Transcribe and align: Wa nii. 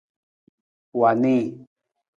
Wa 0.99 1.09
nii. 1.21 1.39